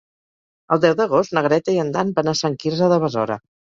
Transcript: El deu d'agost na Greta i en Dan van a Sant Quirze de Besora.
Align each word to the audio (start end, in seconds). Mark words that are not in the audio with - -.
El 0.75 0.79
deu 0.85 0.95
d'agost 1.01 1.35
na 1.39 1.45
Greta 1.49 1.75
i 1.75 1.77
en 1.85 1.93
Dan 1.97 2.15
van 2.21 2.33
a 2.33 2.37
Sant 2.43 2.57
Quirze 2.65 2.89
de 2.95 2.99
Besora. 3.05 3.39